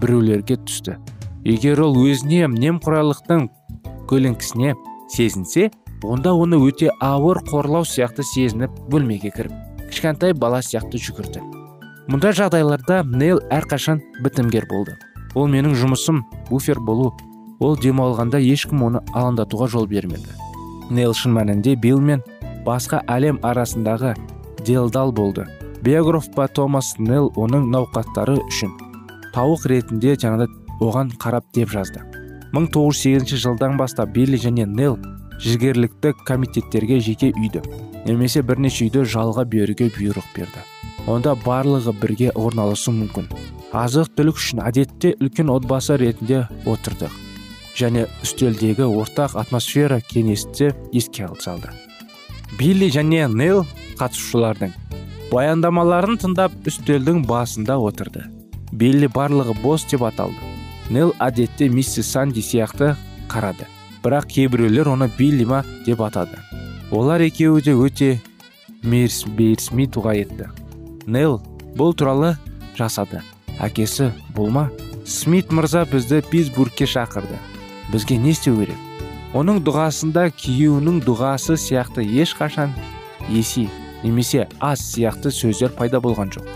біреулерге 0.00 0.56
түсті. 0.62 0.98
Егер 1.44 1.82
ол 1.84 1.98
өзіне 2.00 2.46
немқұрайлықтың 2.48 3.48
көлеңкісіне 4.08 4.74
сезінсе 5.12 5.70
онда 6.04 6.32
оны 6.32 6.58
өте 6.60 6.90
ауыр 7.00 7.42
қорлау 7.48 7.84
сияқты 7.88 8.24
сезініп 8.24 8.72
бөлмеге 8.92 9.32
кіріп 9.34 9.88
кішкентай 9.90 10.34
бала 10.34 10.60
сияқты 10.64 10.98
жүгірді. 11.00 11.42
Мұндай 12.10 12.34
жағдайларда 12.36 13.02
нейл 13.06 13.38
әрқашан 13.52 14.02
бітімгер 14.24 14.66
болды. 14.68 14.96
Ол 15.34 15.48
менің 15.48 15.76
жұмысым 15.78 16.22
буфер 16.50 16.80
болу 16.80 17.12
ол 17.60 17.76
демалғанда 17.78 18.40
ешкім 18.42 18.82
оны 18.88 19.02
алаңдатуға 19.14 19.68
жол 19.74 19.86
бермеді. 19.90 20.32
Нейл 20.90 21.14
шын 21.14 21.34
мәнінде 21.36 21.76
билл 21.80 22.00
мен 22.00 22.22
басқа 22.66 23.02
әлем 23.08 23.38
арасындағы 23.42 24.14
делдал 24.64 25.12
болды. 25.12 25.46
Биограф 25.82 26.30
па 26.34 26.48
томас 26.48 26.94
нейл 26.98 27.30
оның 27.36 27.68
науқаттары 27.72 28.38
үшін 28.40 28.72
тауық 29.34 29.66
ретінде 29.70 30.14
жаңада 30.16 30.48
оған 30.80 31.10
қарап 31.20 31.48
деп 31.54 31.72
жазды. 31.72 32.00
1908 32.54 33.34
жылдан 33.42 33.76
бастап 33.76 34.14
билли 34.14 34.38
және 34.38 34.66
нейл 34.66 34.98
жігерлікті 35.42 36.14
комитеттерге 36.24 37.00
жеке 37.00 37.32
үйді 37.34 37.64
немесе 38.06 38.42
бірнеше 38.42 38.86
үйді 38.86 39.04
жалға 39.08 39.44
беруге 39.48 39.90
бұйрық 39.92 40.30
берді. 40.36 40.62
Онда 41.10 41.34
барлығы 41.36 41.92
бірге 42.00 42.30
орналасу 42.32 42.94
мүмкін. 42.94 43.28
Азық 43.74 44.14
түлік 44.16 44.40
үшін 44.40 44.62
әдетте 44.64 45.16
үлкен 45.20 45.50
отбасы 45.52 45.98
ретінде 46.00 46.46
отырдық. 46.64 47.23
Және 47.78 48.06
үстелдегі 48.22 48.86
ортақ 48.86 49.36
атмосфера 49.40 50.00
кеңесті 50.00 50.72
еске 50.92 51.28
салды. 51.40 51.70
Билли 52.58 52.90
және 52.90 53.26
нейл 53.28 53.64
қатысушылардың 53.98 54.74
баяндамаларын 55.32 56.18
тыңдап 56.22 56.54
үстелдің 56.68 57.24
басында 57.26 57.78
отырды. 57.82 58.24
Билли 58.72 59.08
барлығы 59.10 59.56
бос 59.62 59.86
деп 59.90 60.04
аталды. 60.06 60.52
Нейл 60.90 61.14
әдетте 61.18 61.68
миссис 61.68 62.10
санди 62.12 62.42
сияқты 62.44 62.94
қарады. 63.28 63.66
Бірақ 64.04 64.28
кейбіреулер 64.28 64.90
оны 64.92 65.08
билли 65.18 65.44
ма? 65.44 65.64
деп 65.86 66.00
атады. 66.00 66.38
Олар 66.90 67.22
екеуі 67.24 67.62
де 67.62 67.72
өте 67.72 68.20
бейресми 68.84 69.86
дұға 69.88 70.14
етті. 70.20 70.50
Нейл 71.06 71.40
бұл 71.74 71.96
туралы 71.96 72.34
жасады. 72.76 73.22
Әкесі 73.58 74.12
бұл 74.36 74.52
ма? 74.52 74.68
Смит 75.06 75.50
мырза 75.52 75.84
бізді 75.88 76.22
питтсбургке 76.30 76.86
шақырды. 76.86 77.40
Бізге 77.92 78.18
не 78.18 78.32
істеу 78.32 78.56
керек? 78.60 78.78
Оның 79.34 79.58
дұғасында 79.66 80.28
күйеуінің 80.38 81.00
дұғасы 81.02 81.56
сияқты 81.58 82.04
ешқашан 82.22 82.70
еси 83.28 83.66
немесе 84.04 84.46
аз 84.60 84.84
сияқты 84.92 85.32
сөздер 85.34 85.74
пайда 85.74 85.98
болған 86.04 86.30
жоқ. 86.36 86.46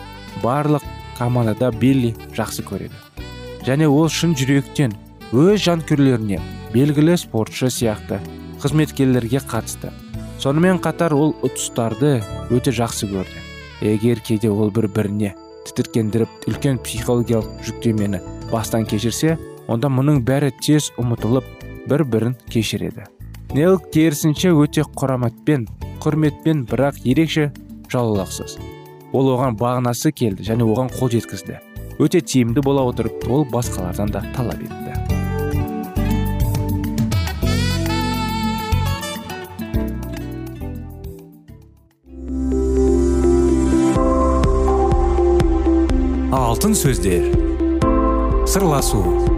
Барлық 0.45 0.85
командада 1.19 1.73
билли 1.73 2.15
жақсы 2.37 2.63
көреді. 2.63 2.95
Және 3.67 3.89
ол 3.91 4.07
шын 4.09 4.37
жүректен 4.39 4.95
өз 5.33 5.65
жанкүйерлеріне 5.67 6.39
белгілі 6.73 7.17
спортшы 7.19 7.73
сияқты 7.73 8.21
қызметкерлерге 8.63 9.43
қатысты. 9.43 9.91
Сонымен 10.39 10.79
қатар 10.79 11.17
ол 11.19 11.35
ұтыстарды 11.43 12.21
өте 12.55 12.71
жақсы 12.71 13.11
көрді. 13.11 13.43
Егер 13.83 14.23
кейде 14.23 14.51
ол 14.51 14.71
бір 14.71 14.87
біріне 14.95 15.35
тітіркендіріп 15.67 16.49
үлкен 16.49 16.79
психологиялық 16.83 17.65
жүктемені 17.67 18.23
бастан 18.53 18.87
кешірсе 18.87 19.37
онда 19.69 19.91
мұның 19.93 20.23
бәрі 20.25 20.51
тез 20.65 20.91
ұмытылып 21.01 21.47
бір 21.89 22.05
бірін 22.09 22.35
кешіреді. 22.49 23.07
Нейл 23.55 23.79
керісінше 23.93 24.53
өте 24.57 24.85
құраматпен 24.97 25.69
құрметпен 26.03 26.67
бірақ 26.69 27.01
ерекше 27.05 27.51
жалаулықсыз 27.93 28.59
ол 29.13 29.31
оған 29.33 29.57
бағынасы 29.57 30.13
келді 30.13 30.45
және 30.45 30.67
оған 30.69 30.91
қол 30.93 31.13
жеткізді. 31.13 31.61
Өте 31.99 32.21
тиімді 32.21 32.63
бола 32.63 32.85
отырып 32.89 33.25
ол 33.31 33.47
басқалардан 33.49 34.13
да 34.13 34.23
талап 34.37 34.61
етті. 34.61 34.95
Алтын 46.33 46.77
сөздер. 46.77 47.33
Сырласу. 48.47 49.38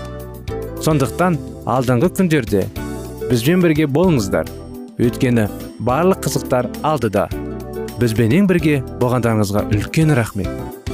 Сондықтан 0.81 1.35
алдыңғы 1.69 2.09
күндерде 2.17 2.63
бізбен 3.29 3.61
бірге 3.61 3.85
болыңыздар. 3.85 4.47
Өйткені 5.01 5.45
барлық 5.79 6.23
қызықтар 6.25 6.69
алдыда. 6.85 7.27
Бізбенен 8.01 8.47
бірге 8.49 8.79
болғандарыңызға 9.01 9.67
үлкен 9.75 10.15
рахмет. 10.17 10.49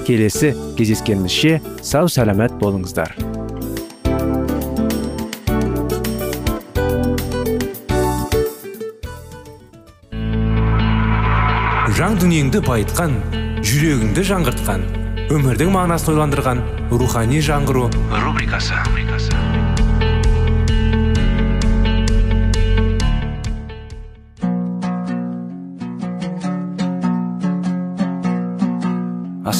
Келесі 0.08 0.52
кездескенімізше 0.78 1.62
сау 1.82 2.12
сәлемет 2.12 2.60
болыңыздар. 2.60 3.16
Жан 11.98 12.20
дүниеңді 12.22 12.62
байытқан 12.68 13.16
жүрегіңді 13.66 14.28
жаңғыртқан 14.30 14.84
өмірдің 15.34 15.74
мағынасын 15.74 16.14
ойландырған 16.14 16.62
рухани 16.94 17.42
жаңғыру 17.44 17.88
рубрикасы. 18.22 18.78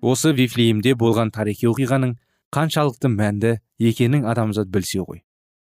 Осы 0.00 0.32
вифлеемде 0.36 0.94
болған 0.94 1.32
тарихи 1.34 1.68
оқиғаның 1.70 2.16
қаншалықты 2.54 3.10
мәнді 3.12 3.56
екенін 3.78 4.26
адамзат 4.26 4.70
білсе 4.72 5.00
ғой. 5.00 5.22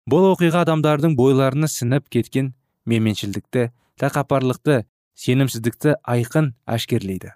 Бұл 0.10 0.32
оқиға 0.34 0.64
адамдардың 0.66 1.18
бойларына 1.20 1.68
сініп 1.68 2.08
кеткен 2.10 2.54
менменшілдікті 2.86 3.70
тәкаппарлықты 4.00 4.84
сенімсіздікті 5.18 5.98
айқын 6.08 6.54
әшкерлейді. 6.66 7.34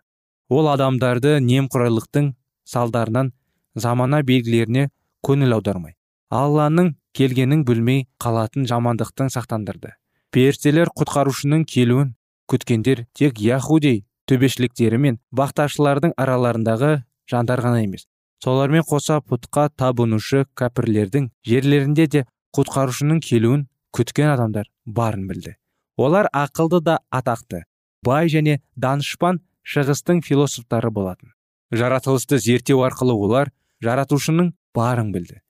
Ол 0.50 0.70
адамдарды 0.72 1.40
немқұрайлықтың 1.44 2.34
салдарынан 2.64 3.34
замана 3.76 4.22
белгілеріне 4.24 4.90
көңіл 5.26 5.58
аудармай 5.58 5.96
алланың 6.32 6.94
келгенін 7.18 7.66
білмей 7.68 8.06
қалатын 8.24 8.66
жамандықтан 8.70 9.32
сақтандырды. 9.34 9.92
Періштелер 10.32 10.90
құтқарушының 10.96 11.66
келуін 11.68 12.14
күткендер 12.48 13.04
тек 13.14 13.42
яхудей 13.44 14.06
төбешіліктері 14.32 15.02
мен 15.04 15.20
бақташылардың 15.36 16.16
араларындағы 16.16 16.96
жандар 17.30 17.62
ғана 17.68 17.84
емес 17.84 18.08
солармен 18.44 18.84
қоса 18.88 19.20
пұтқа 19.22 19.68
табынушы 19.78 20.46
кәпірлердің 20.58 21.28
жерлерінде 21.46 22.08
де 22.10 22.24
құтқарушының 22.58 23.22
келуін 23.22 23.68
күткен 23.96 24.32
адамдар 24.34 24.70
барын 24.86 25.28
білді. 25.30 25.56
Олар 25.98 26.30
ақылды 26.34 26.82
да 26.82 27.00
атақты 27.14 27.64
бай 28.06 28.32
және 28.34 28.60
данышпан 28.76 29.42
шығыстың 29.62 30.24
философтары 30.26 30.90
болатын. 30.90 31.34
Жаратылысты 31.72 32.40
зерттеу 32.40 32.82
арқылы 32.88 33.14
олар 33.14 33.52
жаратушының 33.84 34.54
барын 34.76 35.12
білді. 35.14 35.42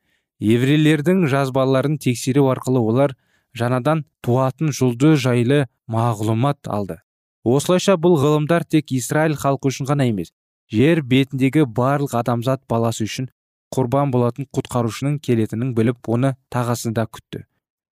Еврейлердің 0.42 1.28
жазбаларын 1.32 1.98
тексеру 2.02 2.50
арқылы 2.52 2.82
олар 2.82 3.16
жаңадан 3.56 4.04
туатын 4.26 4.76
жұлдыз 4.76 5.22
жайлы 5.24 5.66
мағлұмат 5.88 6.68
алды. 6.68 7.00
Осылайша 7.44 7.98
бұл 7.98 8.18
ғылымдар 8.22 8.66
тек 8.66 8.92
израиль 8.94 9.36
халқы 9.36 9.72
үшін 9.72 9.90
ғана 9.90 10.08
емес 10.10 10.32
жер 10.72 11.02
бетіндегі 11.02 11.66
барлық 11.66 12.14
адамзат 12.22 12.64
баласы 12.70 13.08
үшін 13.08 13.30
құрбан 13.76 14.12
болатын 14.12 14.48
құтқарушының 14.56 15.18
келетінін 15.24 15.74
біліп 15.76 16.10
оны 16.12 16.36
тағасында 16.52 17.08
күтті. 17.08 17.46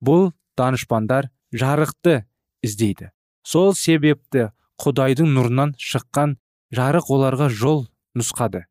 Бұл 0.04 0.32
данышпандар 0.60 1.30
жарықты 1.56 2.26
іздейді. 2.64 3.12
Сол 3.44 3.74
себепті 3.76 4.50
құдайдың 4.80 5.32
нұрынан 5.36 5.74
шыққан 5.80 6.36
жарық 6.76 7.10
оларға 7.16 7.50
жол 7.50 7.88
нұсқады. 8.16 8.66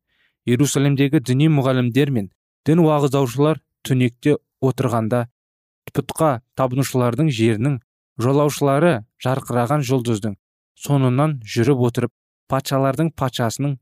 Иерусалимдегі 0.45 1.19
діни 1.19 1.49
мұғалімдер 1.53 2.13
мен 2.13 2.29
дін 2.65 2.83
уағыздаушылар 2.85 3.59
түнекте 3.85 4.37
отырғанда 4.61 5.25
пұтқа 5.89 6.39
табынушылардың 6.59 7.31
жерінің 7.33 7.79
жолаушылары 8.21 8.99
жарқыраған 9.23 9.85
жұлдыздың 9.89 10.37
соңынан 10.85 11.37
жүріп 11.43 11.85
отырып 11.89 12.13
патшалардың 12.51 13.11
патшасының 13.19 13.77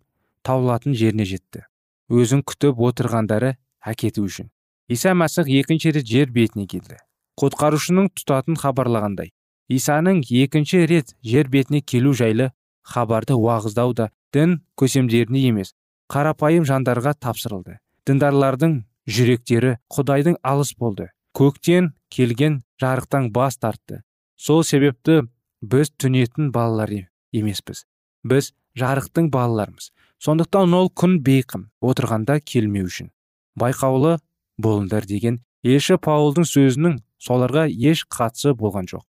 таулатын 0.47 0.95
жеріне 0.97 1.25
жетті. 1.29 1.65
Өзін 2.09 2.43
күтіп 2.47 2.79
отырғандары 2.89 3.55
әкету 3.85 4.25
үшін. 4.27 4.49
Иса 4.87 5.13
мәсіх 5.13 5.49
екінші 5.51 5.91
рет 5.97 6.07
жер 6.07 6.31
бетіне 6.31 6.67
келді. 6.67 7.01
Құтқарушының 7.37 8.13
тұтатын 8.17 8.57
хабарлағандай 8.57 9.33
исаның 9.69 10.21
екінші 10.23 10.85
рет 10.87 11.13
жер 11.23 11.49
бетіне 11.51 11.81
келу 11.81 12.13
жайлы 12.15 12.51
хабарды 12.87 13.35
уағыздау 13.35 13.93
да 13.93 14.09
дін 14.33 14.61
көсемдеріне 14.79 15.43
емес 15.49 15.73
қарапайым 16.11 16.63
жандарға 16.67 17.13
тапсырылды. 17.19 17.79
Діндарлардың 18.07 18.77
жүректері 19.11 19.75
құдайдың 19.91 20.37
алыс 20.43 20.71
болды. 20.79 21.09
Көктен 21.35 21.91
келген 22.09 22.61
жарықтан 22.81 23.31
бас 23.35 23.57
тартты. 23.59 24.01
Сол 24.37 24.63
себепті 24.63 25.27
біз 25.71 25.91
түнетін 25.99 26.51
балалар 26.55 26.91
емеспіз. 27.35 27.83
Біз 28.23 28.53
жарықтың 28.79 29.29
балаларымыз. 29.33 29.91
Сондықтан 30.23 30.73
ол 30.73 30.89
күн 30.89 31.19
бейқым 31.25 31.67
отырғанда 31.83 32.39
келмеу 32.41 32.87
үшін. 32.87 33.11
Байқаулы 33.59 34.17
болыңдар 34.57 35.05
деген 35.09 35.41
елші 35.63 35.97
паулдың 36.01 36.47
сөзінің 36.47 36.97
соларға 37.21 37.67
еш 37.67 38.05
қатысы 38.17 38.53
болған 38.57 38.87
жоқ. 38.89 39.03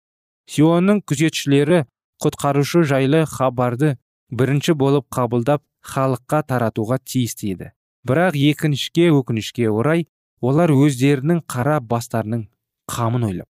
Сионның 0.48 1.02
күзетшілері 1.08 1.86
құтқарушы 2.24 2.84
жайлы 2.88 3.26
хабарды 3.28 3.96
бірінші 4.32 4.76
болып 4.80 5.08
қабылдап 5.13 5.63
халыққа 5.84 6.41
таратуға 6.52 7.00
тиісті 7.04 7.54
еді. 7.54 7.72
Бірақ 8.08 8.36
екіншіге 8.39 9.12
өкінішке 9.12 9.70
орай 9.70 10.08
олар 10.41 10.72
өздерінің 10.72 11.43
қара 11.52 11.80
бастарының 11.84 12.48
қамын 12.88 13.28
ойлап 13.30 13.48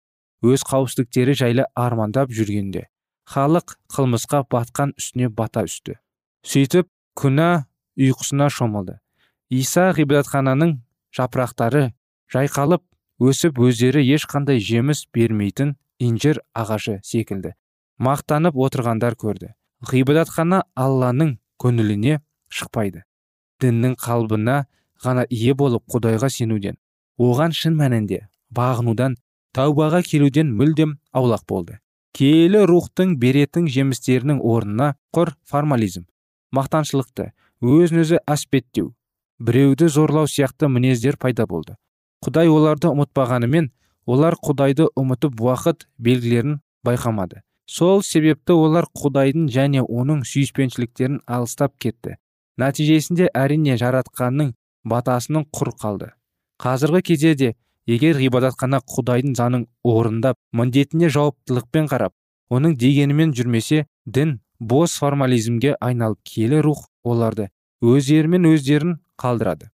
өз 0.44 0.62
қауіпсіздіктері 0.68 1.34
жайлы 1.40 1.64
армандап 1.74 2.30
жүргенде 2.34 2.86
халық 3.28 3.76
қылмысқа 3.92 4.44
батқан 4.50 4.94
үстіне 4.98 5.28
бата 5.28 5.64
үсті. 5.64 5.96
Сөйтіп 6.44 6.88
күнә 7.16 7.64
ұйқысына 7.96 8.50
шомылды. 8.50 8.98
Иса 9.50 9.90
ғибадатхананың 9.96 10.78
жапырақтары 11.14 11.92
жайқалып 12.32 12.84
өсіп 13.24 13.60
өздері 13.62 14.02
ешқандай 14.16 14.60
жеміс 14.60 15.06
бермейтін 15.14 15.76
инжир 15.98 16.42
ағашы 16.54 16.98
секілді. 17.02 17.54
Мақтанып 17.98 18.56
отырғандар 18.58 19.16
көрді. 19.16 19.54
Ғибадатхана 19.88 20.64
алланың 20.74 21.36
көңіліне 21.62 22.20
шықпайды. 22.50 23.04
Діннің 23.62 23.94
қалбына 24.00 24.64
ғана 25.04 25.26
ие 25.30 25.54
болып 25.54 25.84
құдайға 25.90 26.30
сенуден 26.32 26.76
оған 27.18 27.54
шын 27.54 27.76
мәнінде 27.78 28.24
бағынудан 28.54 29.16
таубаға 29.54 30.02
келуден 30.02 30.50
мүлдем 30.58 30.98
аулақ 31.12 31.44
болды. 31.48 31.78
Киелі 32.14 32.62
рухтың 32.70 33.16
беретін 33.18 33.66
жемістерінің 33.66 34.38
орнына 34.38 34.92
құр 35.16 35.32
формализм 35.50 36.04
мақтаншылықты 36.54 37.32
өзін 37.58 38.04
өзі 38.04 38.20
әспеттеу 38.30 38.92
біреуді 39.42 39.88
зорлау 39.90 40.28
сияқты 40.30 40.68
мінездер 40.70 41.18
пайда 41.18 41.46
болды. 41.50 41.74
Құдай 42.24 42.48
оларды 42.48 42.92
ұмытпағанымен 42.92 43.72
олар 44.06 44.36
құдайды 44.38 44.86
ұмытып 44.94 45.40
уақыт 45.42 45.88
белгілерін 45.98 46.60
байқамады. 46.86 47.42
Сол 47.66 48.02
себепті 48.06 48.54
олар 48.62 48.86
құдайдың 48.94 49.48
және 49.50 49.82
оның 49.82 50.22
сүйіспеншіліктерін 50.28 51.20
алыстап 51.26 51.74
кетті. 51.82 52.16
Нәтижесінде 52.60 53.30
әрине 53.34 53.74
жаратқанның 53.80 54.54
батасының 54.86 55.48
құр 55.50 55.72
қалды. 55.80 56.10
Қазіргі 56.62 57.02
кезде 57.10 57.34
де 57.34 57.54
егер 57.90 58.18
ғибадатхана 58.20 58.80
құдайдың 58.88 59.34
заңын 59.38 59.66
орындап 59.84 60.38
міндетіне 60.52 61.10
жауаптылықпен 61.16 61.90
қарап 61.92 62.14
оның 62.54 62.76
дегенімен 62.80 63.34
жүрмесе 63.36 63.84
дін 64.06 64.38
бос 64.60 64.96
формализмге 65.00 65.76
айналып 65.80 66.20
киелі 66.24 66.62
рух 66.64 66.86
оларды 67.04 67.50
өздерімен 67.84 68.48
өздерін 68.48 68.98
қалдырады. 69.20 69.70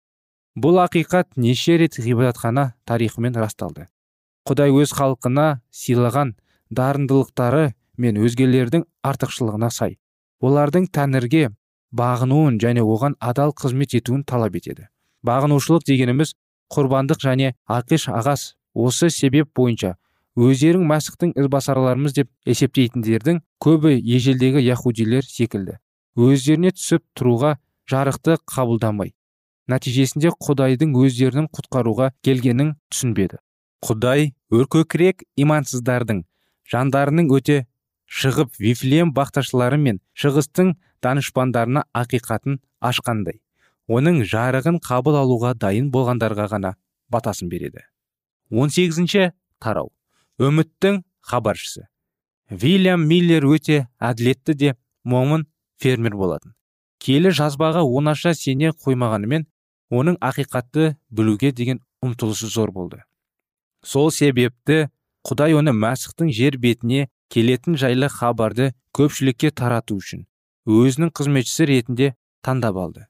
Бұл 0.57 0.81
ақиқат 0.85 1.37
неше 1.37 1.77
рет 1.81 1.99
ғибадатхана 2.01 2.73
тарихымен 2.88 3.35
расталды. 3.37 3.88
Құдай 4.47 4.73
өз 4.73 4.95
халқына 4.95 5.61
сыйлаған 5.75 6.37
дарындылықтары 6.71 7.73
мен 7.99 8.21
өзгелердің 8.23 8.87
артықшылығына 9.05 9.71
сай 9.75 9.99
олардың 10.40 10.87
тәңірге 10.95 11.51
бағынуын 11.97 12.61
және 12.62 12.85
оған 12.85 13.16
адал 13.21 13.53
қызмет 13.57 13.97
етуін 13.99 14.23
талап 14.25 14.57
етеді. 14.57 14.88
Бағынушылық 15.27 15.87
дегеніміз 15.88 16.35
құрбандық 16.73 17.23
және 17.23 17.55
ақиш 17.69 18.09
ағас. 18.13 18.55
Осы 18.77 19.09
себеп 19.11 19.53
бойынша 19.57 19.95
өздерің 20.37 20.83
мәсіхтің 20.91 21.33
ізбасарларымыз 21.41 22.17
деп 22.19 22.29
есептейтіндердің 22.45 23.41
көбі 23.63 23.97
ежелдегі 23.97 24.61
яхудилер 24.67 25.25
секілді. 25.25 25.79
Өздеріне 26.17 26.75
түсіп 26.77 27.05
тұруға 27.17 27.57
жарықты 27.89 28.37
қабылдамай 28.45 29.15
нәтижесінде 29.71 30.31
құдайдың 30.47 30.95
өздерінің 31.01 31.49
құтқаруға 31.57 32.11
келгенін 32.27 32.75
түсінбеді. 32.93 33.41
Құдай 33.87 34.33
өркөкірек 34.55 35.25
имансыздардың 35.43 36.23
жандарының 36.71 37.31
өте 37.37 37.59
шығып 38.07 38.55
вифлеем 38.63 39.13
бақташылары 39.17 39.79
мен 39.83 40.01
шығыстың 40.15 40.77
данышпандарына 41.03 41.85
ақиқатын 41.95 42.61
ашқандай. 42.81 43.41
Оның 43.88 44.22
жарығын 44.27 44.81
қабыл 44.83 45.18
алуға 45.20 45.55
дайын 45.55 45.90
болғандарға 45.94 46.49
ғана 46.53 46.75
батасын 47.11 47.51
береді. 47.51 47.85
18 48.51 49.33
тарау. 49.61 49.92
Үміттің 50.38 51.03
хабаршысы. 51.20 51.87
Вильям 52.51 53.07
миллер 53.09 53.46
өте 53.46 53.87
әділетті 53.99 54.55
де 54.55 54.75
момын 55.05 55.46
фермер 55.83 56.14
болатын. 56.14 56.55
Келі 56.99 57.33
жазбаға 57.35 57.83
онаша 57.83 58.35
сене 58.35 58.70
қоймағанымен 58.70 59.46
оның 59.90 60.18
ақиқатты 60.20 60.96
білуге 61.11 61.53
деген 61.53 61.81
ұмтылысы 62.03 62.46
зор 62.51 62.72
болды. 62.72 63.03
Сол 63.83 64.11
себепті 64.11 64.88
құдай 65.27 65.57
оны 65.59 65.75
мәсіхтің 65.75 66.31
жер 66.35 66.59
бетіне 66.59 67.09
келетін 67.33 67.77
жайлы 67.81 68.09
хабарды 68.12 68.72
көпшілікке 68.94 69.51
тарату 69.51 69.99
үшін 69.99 70.27
өзінің 70.66 71.12
қызметшісі 71.14 71.66
ретінде 71.70 72.14
таңдап 72.46 72.79
алды. 72.83 73.07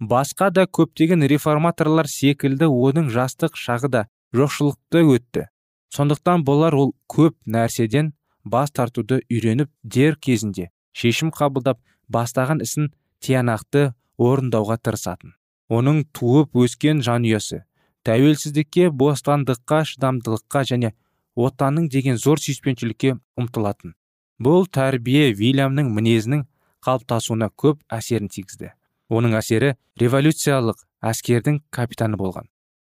Басқа 0.00 0.50
да 0.54 0.66
көптеген 0.66 1.26
реформаторлар 1.26 2.06
секілді 2.06 2.68
оның 2.70 3.10
жастық 3.10 3.56
шағы 3.58 3.88
да 3.90 4.06
жоқшылықты 4.32 5.02
өтті. 5.02 5.46
Сондықтан 5.94 6.44
болар 6.44 6.74
ол 6.74 6.94
көп 7.08 7.34
нәрседен 7.46 8.12
бас 8.44 8.70
тартуды 8.70 9.22
үйреніп 9.30 9.70
дер 9.82 10.16
кезінде 10.16 10.70
шешім 10.92 11.32
қабылдап 11.34 11.80
бастаған 12.08 12.62
ісін 12.62 12.92
тиянақты 13.24 13.92
орындауға 14.18 14.78
тырысатын. 14.78 15.34
Оның 15.68 16.04
туып 16.12 16.54
өскен 16.56 17.02
жанұясы 17.04 17.64
тәуелсіздікке 18.06 18.88
бостандыққа 18.94 19.82
шыдамдылыққа 19.90 20.64
және 20.70 20.94
отанның 21.36 21.88
деген 21.92 22.16
зор 22.16 22.40
сүйіспеншілікке 22.40 23.16
ұмтылатын. 23.36 23.94
Бұл 24.38 24.68
тәрбие 24.70 25.32
вильямның 25.34 25.90
мінезінің 25.92 26.46
қалыптасуына 26.86 27.50
көп 27.58 27.82
әсерін 27.92 28.30
тигізді. 28.32 28.72
Оның 29.08 29.36
әсері 29.38 29.74
революциялық 30.00 30.84
әскердің 31.04 31.62
капитаны 31.70 32.18
болған. 32.20 32.48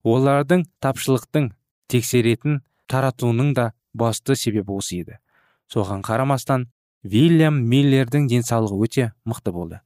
Олардың 0.03 0.65
тапшылықтың 0.83 1.51
тексеретін 1.89 2.61
таратуының 2.91 3.53
да 3.55 3.71
басты 3.93 4.35
себебі 4.35 4.77
осы 4.77 4.99
еді. 5.01 5.17
Соған 5.71 6.03
қарамастан 6.05 6.67
вильям 7.03 7.61
миллердің 7.69 8.27
денсаулығы 8.31 8.87
өте 8.87 9.11
мықты 9.25 9.51
болды. 9.51 9.79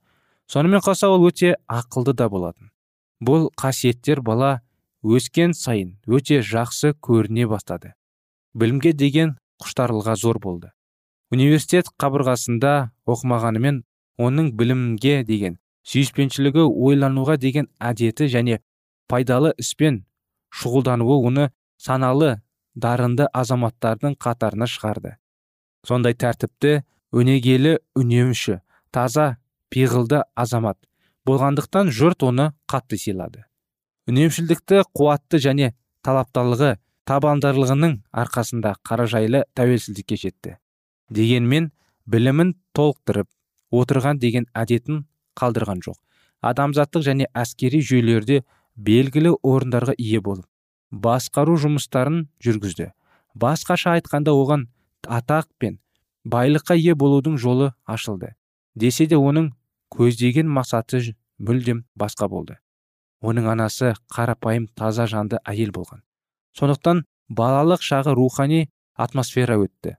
Сонымен 0.48 0.82
қоса 0.82 1.10
ол 1.12 1.28
өте 1.28 1.56
ақылды 1.68 2.14
да 2.14 2.30
болатын. 2.30 2.72
Бұл 3.22 3.50
қасиеттер 3.58 4.22
бала 4.22 4.62
өскен 5.04 5.54
сайын 5.54 5.98
өте 6.08 6.42
жақсы 6.42 6.94
көріне 7.02 7.48
бастады. 7.48 7.94
Білімге 8.54 8.94
деген 8.94 9.38
құштарлығы 9.62 10.16
зор 10.16 10.40
болды. 10.40 10.72
Университет 11.32 11.90
қабырғасында 12.00 12.92
оқымағанымен 13.06 13.84
оның 14.18 14.54
білімге 14.58 15.24
деген 15.28 15.58
сүйіспеншілігі 15.88 16.66
ойлануға 16.68 17.38
деген 17.40 17.70
әдеті 17.80 18.28
және 18.32 18.60
пайдалы 19.08 19.54
іспен 19.62 20.04
шұғылдануы 20.52 21.18
оны 21.30 21.50
саналы 21.80 22.38
дарынды 22.76 23.28
азаматтардың 23.34 24.18
қатарына 24.20 24.68
шығарды. 24.68 25.16
Сондай 25.88 26.18
тәртіпті 26.20 26.82
өнегелі 27.16 27.78
үнемші 27.96 28.60
таза 28.92 29.38
пиғылды 29.72 30.24
азамат 30.36 30.80
болғандықтан 31.28 31.92
жұрт 31.92 32.24
оны 32.28 32.52
қатты 32.72 33.00
сыйлады. 33.00 33.46
Үнемшілдікті 34.08 34.84
қуатты 34.96 35.40
және 35.44 35.74
талапталығы 36.04 36.78
табандарлығының 37.08 37.98
арқасында 38.12 38.76
қаражайлы 38.88 39.44
тәуелсіздікке 39.56 40.20
жетті. 40.20 40.56
Дегенмен 41.10 41.72
білімін 42.08 42.54
толықтырып 42.76 43.28
отырған 43.72 44.20
деген 44.20 44.48
әдетін 44.56 45.06
қалдырған 45.38 45.82
жоқ. 45.86 45.98
Адамзаттық 46.42 47.06
және 47.06 47.30
әскери 47.34 47.82
жүйелерде 47.82 48.44
белгілі 48.76 49.38
орындарға 49.42 49.96
ие 49.98 50.22
болып 50.22 50.46
басқару 50.92 51.58
жұмыстарын 51.60 52.28
жүргізді. 52.44 52.92
Басқаша 53.36 53.98
айтқанда 53.98 54.34
оған 54.34 54.68
атақ 55.04 55.50
пен 55.60 55.80
байлыққа 56.26 56.78
ие 56.78 56.96
болудың 56.96 57.38
жолы 57.38 57.74
ашылды 57.86 58.34
десе 58.76 59.06
де 59.06 59.18
оның 59.18 59.52
көздеген 59.94 60.48
мақсаты 60.48 61.16
мүлдем 61.38 61.84
басқа 61.96 62.28
болды. 62.30 62.58
Оның 63.22 63.50
анасы 63.52 63.94
қарапайым 64.14 64.68
таза 64.76 65.08
жанды 65.08 65.40
әйел 65.44 65.72
болған. 65.74 66.04
Сондықтан 66.54 67.06
балалық 67.30 67.82
шағы 67.82 68.14
рухани 68.14 68.70
атмосфера 68.96 69.58
өтті. 69.58 69.98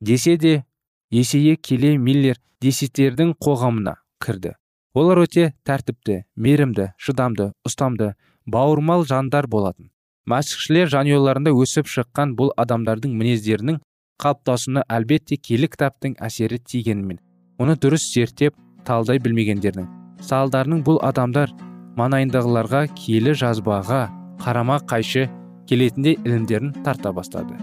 Десе 0.00 0.36
де 0.36 0.64
есейе 1.10 1.56
келе 1.56 1.96
миллер 1.96 2.38
десеттердің 2.60 3.34
қоғамына 3.40 3.96
кірді. 4.22 4.54
Олар 4.94 5.22
өте 5.24 5.52
тәртіпті 5.68 6.22
мейірімді 6.34 6.92
шыдамды 6.98 7.52
ұстамды 7.68 8.14
бауырмал 8.46 9.04
жандар 9.06 9.46
болатын. 9.46 9.90
Мәсіхшілер 10.28 10.90
жанұяларында 10.92 11.52
өсіп 11.56 11.88
шыққан 11.88 12.34
бұл 12.36 12.50
адамдардың 12.60 13.14
мінездерінің 13.16 13.78
қалыптасуына 14.20 14.84
әлбетте 14.90 15.38
келі 15.40 15.68
кітаптың 15.72 16.16
әсері 16.20 16.58
тигенімен. 16.58 17.20
Оны 17.58 17.76
дұрыс 17.80 18.08
зерттеп 18.12 18.56
талдай 18.84 19.20
білмегендердің. 19.22 19.86
Салдарының 20.20 20.82
бұл 20.84 20.98
адамдар 21.06 21.52
маңайындағыларға 21.98 22.86
киелі 22.98 23.34
жазбаға 23.38 24.08
қарама 24.42 24.80
қайшы 24.90 25.28
келетіндей 25.68 26.18
ілімдерін 26.24 26.72
тарта 26.84 27.12
бастады. 27.12 27.56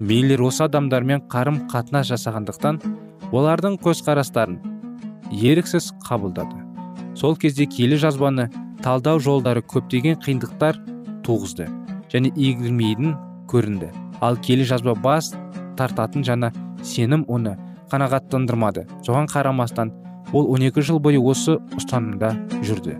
Мейлер 0.00 0.42
осы 0.42 0.64
адамдармен 0.66 1.24
қарым 1.32 1.62
қатынас 1.72 2.10
жасағандықтан 2.10 2.80
олардың 3.32 3.78
көзқарастарын 3.84 4.71
еріксіз 5.32 5.92
қабылдады. 6.04 6.60
Сол 7.16 7.36
кезде 7.36 7.66
келі 7.66 7.96
жазбаны 8.00 8.48
талдау 8.84 9.20
жолдары 9.20 9.62
көптеген 9.64 10.18
қиындықтар 10.22 10.78
туғызды 11.24 11.68
және 12.12 12.32
игілмейтін 12.36 13.16
көрінді. 13.48 13.90
Ал 14.20 14.36
келі 14.36 14.64
жазба 14.68 14.94
бас 14.94 15.32
тартатын 15.78 16.24
жаңа 16.26 16.52
сенім 16.84 17.24
оны 17.28 17.56
қанағаттандырмады. 17.92 18.86
Соған 19.06 19.28
қарамастан 19.32 19.92
ол 20.32 20.48
12 20.56 20.82
жыл 20.82 21.00
бойы 21.00 21.20
осы 21.20 21.58
ұстанымда 21.76 22.34
жүрді. 22.64 22.98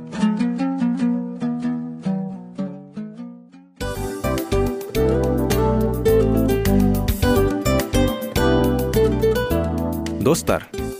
Достар 10.23 10.65